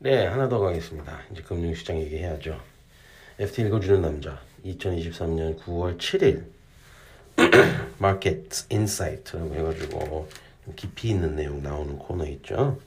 [0.00, 1.22] 네, 하나 더 가겠습니다.
[1.32, 2.60] 이제 금융시장 얘기해야죠.
[3.40, 6.44] FT 읽어주는 남자 2023년 9월 7일
[8.00, 10.28] Market Insight라고 해가지고
[10.64, 12.78] 좀 깊이 있는 내용 나오는 코너 있죠.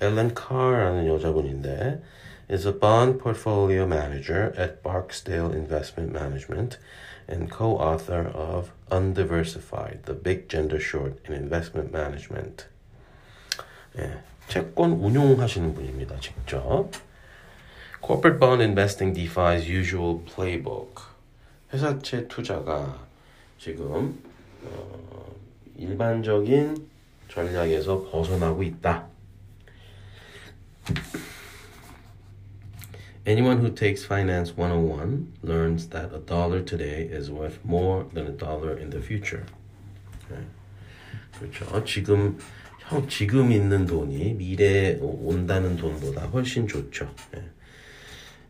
[0.00, 2.02] 엘렌 카라는 여자분인데
[2.50, 6.78] is a bond portfolio manager at Barksdale Investment Management
[7.28, 12.64] and co-author of Undiversified, The Big Gender Short in Investment Management.
[13.98, 16.18] 예, 채권 운용하시는 분입니다.
[16.20, 16.90] 직접.
[18.04, 21.02] Corporate bond investing defies usual playbook.
[21.72, 23.06] 회사채 투자가
[23.58, 24.22] 지금
[24.64, 25.34] 어,
[25.76, 26.88] 일반적인
[27.28, 29.06] 전략에서 벗어나고 있다.
[33.26, 38.32] Anyone who takes Finance 101 learns that a dollar today is worth more than a
[38.34, 39.44] dollar in the future.
[40.30, 40.38] 네.
[41.38, 41.84] 그렇죠.
[41.84, 42.38] 지금 형
[43.08, 47.08] 지금 있는 돈이 미래에 온다는 돈보다 훨씬 좋죠.
[47.32, 47.42] 네.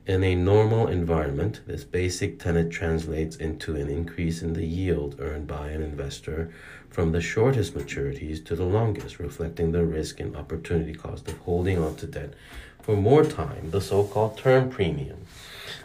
[0.08, 5.46] In a normal environment, this basic tenet translates into an increase in the yield earned
[5.46, 6.48] by an investor
[6.88, 11.76] from the shortest maturities to the longest, reflecting the risk and opportunity cost of holding
[11.76, 12.32] on to debt
[12.80, 15.26] for more time, the so-called term premium.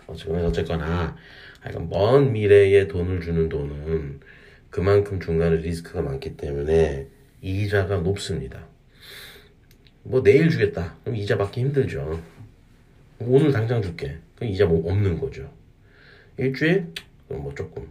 [0.08, 1.18] 어쨌거나 어쨌거나
[1.66, 4.22] 약간 먼 미래에 돈을 주는 돈은
[4.70, 7.08] 그만큼 중간에 리스크가 많기 때문에
[7.44, 8.66] 이자가 높습니다.
[10.03, 10.95] 뭐 내일 주겠다.
[11.03, 12.19] 그럼 이자 받기 힘들죠.
[13.19, 14.17] 오늘 당장 줄게.
[14.35, 15.52] 그럼 이자 뭐 없는 거죠.
[16.38, 16.88] 일주일?
[17.27, 17.88] 그럼 뭐 조금.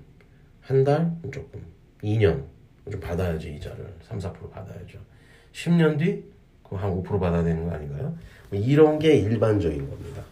[0.62, 1.12] 한 달?
[1.32, 1.62] 조금.
[2.02, 2.44] 2년?
[2.90, 3.86] 좀 받아야지 이자를.
[4.08, 4.98] 3, 4% 받아야죠.
[5.52, 6.24] 10년 뒤?
[6.64, 8.16] 그럼 한 5% 받아야 되는 거 아닌가요?
[8.50, 10.22] 뭐 이런 게 일반적인 겁니다.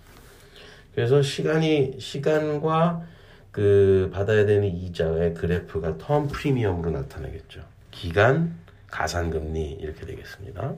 [0.95, 3.07] 그래서 시간이, 시간과
[3.53, 7.65] 그 받아야 되는 이자의 그래프가 텀 프리미엄으로 나타나겠죠.
[7.91, 8.59] 기간,
[8.91, 10.75] 가산금리 이렇게 되겠습니다.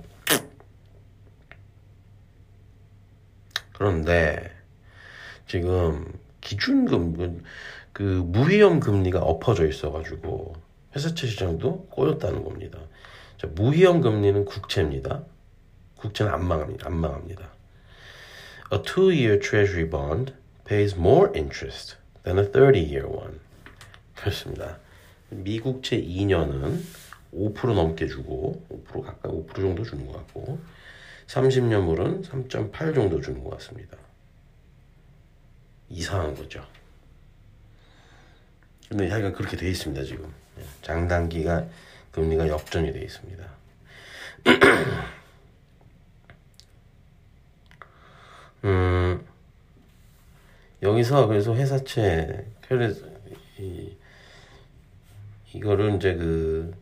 [3.72, 4.52] 그런데
[5.46, 7.42] 지금 기준금 그,
[7.92, 10.54] 그 무위험 금리가 엎어져 있어가지고
[10.94, 12.78] 회사채 시장도 꼬였다는 겁니다.
[13.38, 15.24] 자, 무위험 금리는 국채입니다.
[15.96, 16.86] 국채는 안 망합니다.
[16.86, 17.50] 안 망합니다.
[18.72, 20.32] A two-year treasury bond
[20.64, 23.40] pays more interest than a 30-year one.
[24.14, 24.78] 그렇습니다.
[25.30, 26.80] 미국채 2년은
[27.32, 30.58] 5% 넘게 주고 5% 가까이 5% 정도 주는 것 같고
[31.26, 33.96] 30년물은 3.8 정도 주는 것 같습니다.
[35.88, 36.66] 이상한 거죠.
[38.88, 40.30] 근데 하여간 그렇게 돼 있습니다, 지금.
[40.82, 41.66] 장단기가
[42.12, 43.42] 금리가 역전이 돼 있습니다.
[48.64, 49.24] 음,
[50.82, 52.44] 여기서 그래서 회사채,
[53.58, 53.96] 이,
[55.54, 56.74] 이거를 이제 그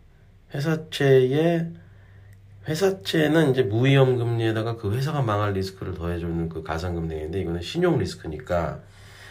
[0.54, 1.70] 회사채의
[2.68, 8.80] 회사채는 이제 무위험 금리에다가 그 회사가 망할 리스크를 더해주는 그 가상금리인데 이거는 신용 리스크니까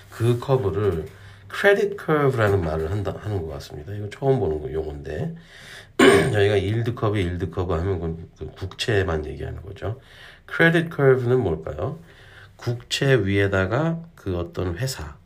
[0.10, 1.06] 그 커브를
[1.48, 3.94] credit curve라는 말을 한다 하는 것 같습니다.
[3.94, 5.36] 이거 처음 보는 거 용어인데
[5.98, 10.00] 저희가 yield curve, yield curve 하면 그 국채만 얘기하는 거죠.
[10.46, 12.00] credit curve는 뭘까요?
[12.56, 15.18] 국채 위에다가 그 어떤 회사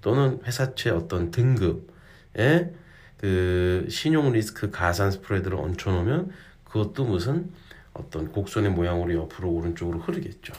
[0.00, 2.72] 또는 회사채 어떤 등급에
[3.18, 6.30] 그 신용 리스크 가산 스프레드를 얹혀 놓으면
[6.64, 7.50] 그것도 무슨
[7.92, 10.52] 어떤 곡선의 모양으로 옆으로 오른쪽으로 흐르겠죠.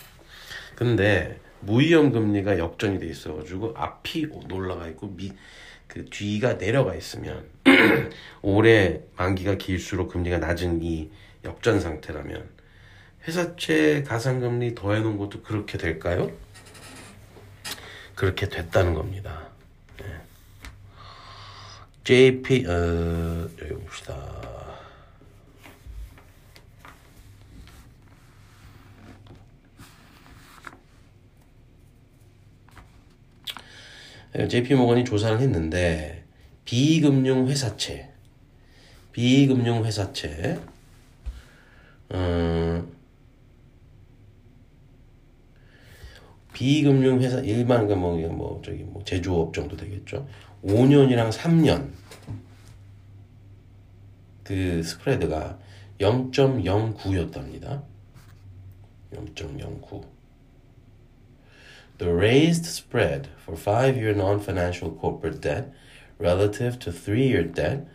[0.76, 5.32] 근데 무위험 금리가 역전이 돼 있어 가지고 앞이 올라가 있고 미,
[5.88, 7.46] 그 뒤가 내려가 있으면
[8.42, 11.10] 올해 만기가 길수록 금리가 낮은 이
[11.46, 12.50] 역전 상태라면
[13.28, 16.32] 회사채 가상금리 더해 놓은 것도 그렇게 될까요?
[18.16, 19.48] 그렇게 됐다는 겁니다.
[19.98, 20.06] 네.
[22.10, 24.16] JP 어, 여기 봅시다.
[34.50, 36.24] JP 모건이 조사를 했는데
[36.66, 38.10] 비금융 회사채,
[39.12, 40.60] 비금융 회사채,
[42.14, 42.92] 음,
[46.54, 50.28] 비금융 회사 일반 그뭐 뭐 저기 뭐 제조업 정도 되겠죠.
[50.64, 52.00] 5년이랑 3년
[54.50, 55.60] 그 스프레드가
[56.00, 57.84] 0.09였답니다.
[59.14, 60.04] 0.09.
[62.00, 65.72] The raised spread for five-year non-financial corporate debt
[66.18, 67.86] relative to three-year debt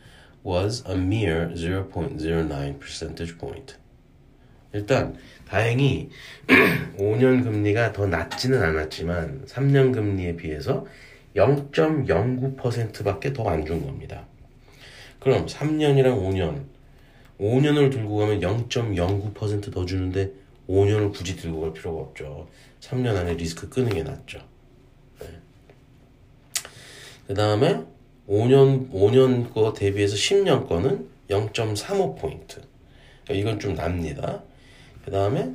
[0.44, 3.74] was a mere 0.09 percentage point.
[4.72, 5.16] 일단
[5.48, 6.10] 다행히
[6.98, 10.86] 5년 금리가 더 낮지는 않았지만 3년 금리에 비해서
[11.34, 14.28] 0.09%밖에 더 안 준 겁니다.
[15.24, 16.66] 그럼 3년이랑 5년,
[17.40, 20.30] 5년을 들고 가면 0.09%더 주는데
[20.68, 22.46] 5년을 굳이 들고 갈 필요가 없죠.
[22.80, 24.40] 3년 안에 리스크 끄는 게 낫죠.
[25.20, 25.26] 네.
[27.26, 27.82] 그 다음에
[28.28, 32.60] 5년 5년 거 대비해서 10년 거는 0.35 포인트.
[33.24, 34.42] 그러니까 이건 좀 납니다.
[35.06, 35.54] 그 다음에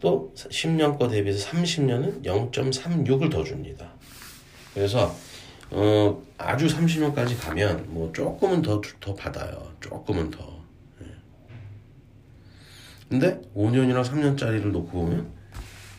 [0.00, 3.92] 또 10년 거 대비해서 30년은 0.36을 더 줍니다.
[4.72, 5.14] 그래서
[5.74, 9.72] 어, 아주 30년까지 가면 뭐 조금은 더, 더 받아요.
[9.80, 10.62] 조금은 더.
[11.00, 11.06] 예.
[13.08, 15.32] 근데 5년이나 3년짜리를 놓고 보면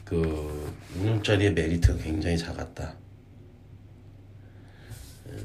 [0.06, 2.94] 그 5년짜리의 메리트가 굉장히 작았다.
[5.30, 5.38] 예.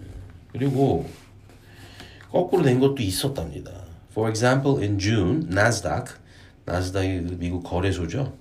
[0.52, 1.08] 그리고
[2.30, 3.72] 거꾸로 된 것도 있었답니다.
[4.10, 6.18] For example, in June, Nasdaq,
[6.66, 8.36] 나스닥이 미국 거래소죠.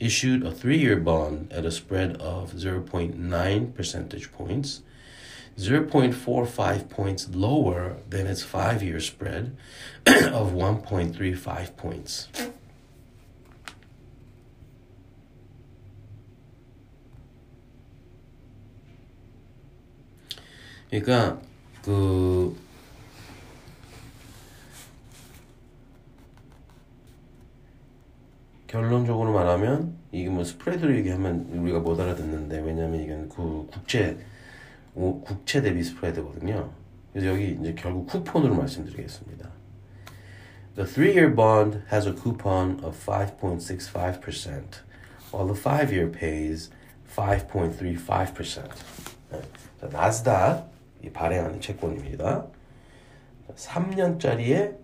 [0.00, 4.80] issued a three-year bond at a spread of 0.9 percentage points
[5.60, 9.56] 0.45 points lower than its five year spread
[10.06, 12.28] of 1.35 points.
[20.90, 21.40] 그러니까
[21.84, 22.56] 그
[28.66, 34.18] 결론적으로 말하면 이게 뭐 스프레드로 얘기하면 우리가 못 알아듣는데 왜냐면 이건 그 국제
[34.94, 36.70] 국채 대비 스프레드거든요.
[37.12, 39.50] 그래서 여기 이제 결국 쿠폰으로 말씀드리겠습니다.
[40.76, 44.82] The three-year bond has a coupon of 5.65%,
[45.32, 46.70] while the five-year pays
[47.14, 48.68] 5.35%.
[49.32, 49.40] 네.
[49.80, 52.46] 자, 나스닥이 발행하는 채권입니다.
[53.56, 54.76] 3년짜리의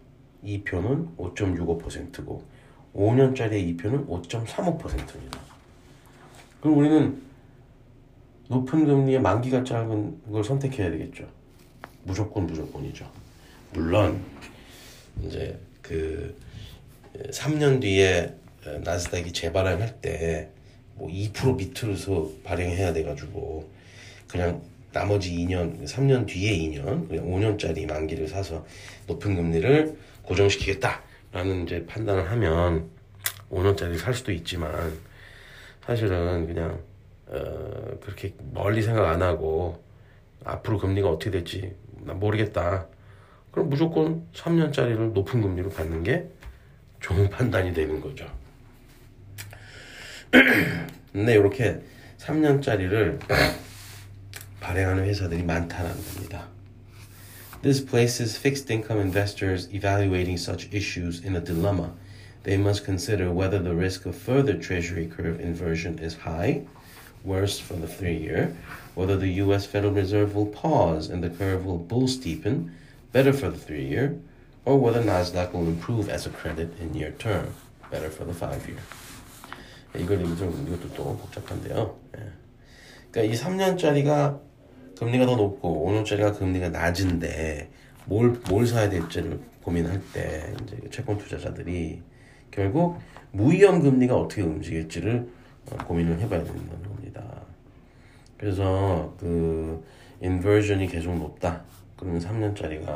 [0.45, 2.45] 2표는 5.65%고
[2.95, 5.39] 5년짜리의 2표는 5.35%입니다.
[6.61, 7.23] 그럼 우리는
[8.49, 11.29] 높은 금리의 만기가 짧은 걸 선택해야 되겠죠.
[12.05, 13.11] 무조건 무조건이죠.
[13.73, 14.23] 물론
[15.23, 16.37] 이제 그
[17.31, 18.35] 3년 뒤에
[18.85, 20.57] 나스닥이 재발행할 때
[20.97, 23.69] 뭐 2% 밑으로서 발행해야 돼가지고
[24.29, 28.65] 그냥 나머지 2년, 3년 뒤에 2년, 그냥 5년짜리 만기를 사서
[29.07, 32.89] 높은 금리를 고정시키겠다라는 이제 판단을 하면
[33.51, 34.99] 5년짜리 살 수도 있지만
[35.85, 36.81] 사실은 그냥
[37.27, 39.83] 어, 그렇게 멀리 생각 안 하고
[40.45, 41.75] 앞으로 금리가 어떻게 될지
[42.05, 42.87] 난 모르겠다.
[43.51, 46.29] 그럼 무조건 3년짜리를 높은 금리로 받는 게
[47.01, 48.27] 좋은 판단이 되는 거죠.
[51.13, 51.81] 근데 이렇게
[52.19, 53.19] 3년짜리를
[54.61, 56.49] 발행하는 회사들이 많다는 겁니다.
[57.63, 61.95] This places fixed income investors evaluating such issues in a dilemma.
[62.45, 66.67] They must consider whether the risk of further treasury curve inversion is high
[67.27, 68.57] worse for the three year,
[68.95, 72.71] whether the US Federal Reserve will pause and the curve will bull steepen,
[73.13, 74.17] better for the three year,
[74.65, 77.53] or whether NASDAQ will improve as a credit in near term,
[77.91, 78.81] better for the five year.
[79.95, 81.97] 이걸 좀 이것도 또 복잡한데요.
[82.19, 82.23] 예.
[83.11, 84.41] 그러니까 이 3년짜리가
[84.99, 87.71] 금리가 더 높고 5년짜리가 금리가 낮은데
[88.05, 92.03] 뭘, 뭘 사야 될지를 고민할 때 이제 채권 투자자들이
[92.51, 92.99] 결국
[93.33, 95.29] 무위험 금리가 어떻게 움직일지를
[95.75, 97.43] 고민을 해봐야 된다는 겁니다.
[98.39, 99.85] 그래서 그
[100.21, 101.63] 인버전이 계속 높다.
[101.97, 102.89] 그러면 3년짜리가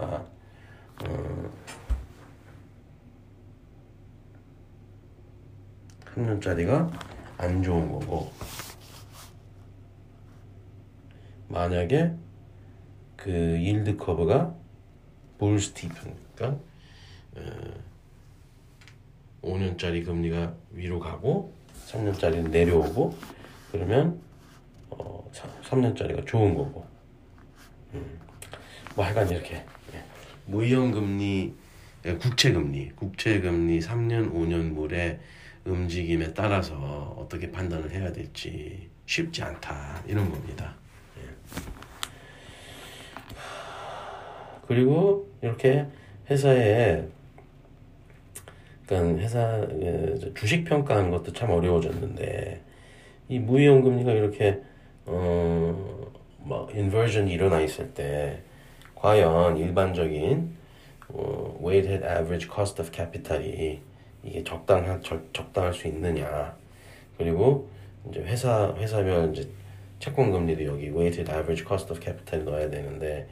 [1.02, 1.50] 어
[6.14, 6.90] 3년짜리가
[7.38, 8.30] 안 좋은 거고
[11.48, 12.12] 만약에
[13.16, 14.54] 그 일드 커브가
[15.38, 16.62] 볼 스티픈 그러니까
[17.36, 17.90] 어
[19.42, 21.52] 5년짜리 금리가 위로 가고
[21.88, 23.16] 3년짜리는 내려오고
[23.72, 24.20] 그러면
[24.90, 25.28] 어,
[25.62, 26.86] 3 년짜리가 좋은 거고
[27.94, 28.18] 음.
[28.94, 29.56] 뭐 하여간 이렇게
[29.94, 30.04] 예.
[30.46, 31.54] 무이금리
[32.06, 35.20] 예, 국채금리 국채금리 3년 5년 물의
[35.64, 36.74] 움직임에 따라서
[37.18, 40.74] 어떻게 판단을 해야 될지 쉽지 않다 이런 겁니다
[41.18, 41.28] 예.
[44.66, 45.86] 그리고 이렇게
[46.30, 47.06] 회사에
[48.90, 49.64] 그러니까 회사
[50.34, 52.60] 주식 평가하는 것도 참 어려워졌는데
[53.28, 54.60] 이 무이용 금리가 이렇게
[55.06, 58.40] 어뭐 인버전이 일어나 있을 때
[58.96, 60.50] 과연 일반적인
[61.08, 63.80] 어, weighted average cost of capital이
[64.24, 66.56] 이게 적당한 적, 적당할 수 있느냐
[67.16, 67.68] 그리고
[68.10, 69.48] 이제 회사 회사별 이제
[70.00, 73.28] 채권 금리도 여기 weighted average cost of capital 넣어야 되는데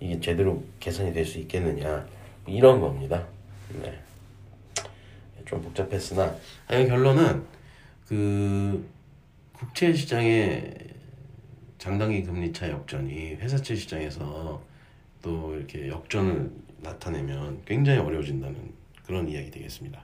[0.00, 2.06] 이게 제대로 계산이 될 수 있겠느냐
[2.46, 3.26] 이런 겁니다.
[3.82, 3.92] 네.
[5.52, 6.34] 좀 복잡했으나
[6.66, 7.44] 하여 결론은
[8.06, 8.88] 그
[9.52, 10.74] 국채 시장의
[11.76, 14.62] 장단기 금리 차 역전이 회사채 시장에서
[15.20, 18.72] 또 이렇게 역전을 나타내면 굉장히 어려워진다는
[19.04, 20.02] 그런 이야기 되겠습니다.